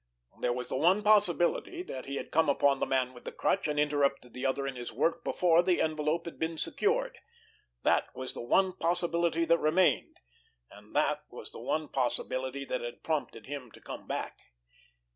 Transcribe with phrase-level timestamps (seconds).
[0.39, 3.67] There was the one possibility that he had come upon the Man with the Crutch
[3.67, 7.19] and interrupted the other in his work before the envelope had been secured.
[7.83, 10.17] That was the one possibility that remained,
[10.71, 14.39] and that was the one possibility that had prompted him to come back.